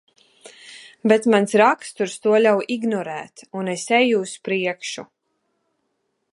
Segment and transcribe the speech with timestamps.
[1.11, 5.07] Bet mans raksturs to ļauj ignorēt, un es eju uz priekšu.